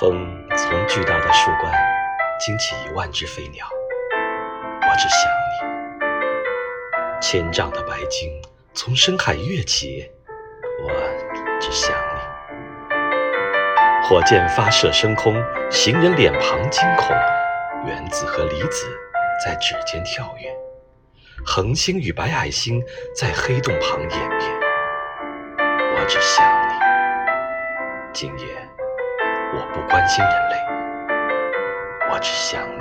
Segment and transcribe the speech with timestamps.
[0.00, 0.26] 风
[0.56, 1.72] 从巨大的树冠
[2.40, 3.64] 惊起一万只飞鸟，
[4.80, 10.10] 我只想你；千丈的白鲸从深海跃起，
[10.82, 10.90] 我
[11.60, 12.20] 只想你；
[14.02, 15.40] 火箭发射升空，
[15.70, 17.14] 行人脸庞惊恐，
[17.86, 18.88] 原子和离子
[19.44, 20.52] 在指尖跳跃，
[21.46, 22.82] 恒星与白矮星
[23.16, 24.60] 在黑洞旁演变，
[25.94, 26.74] 我只想你。
[28.12, 28.73] 今夜。
[30.04, 30.56] 我不关心人类，
[32.10, 32.73] 我只想。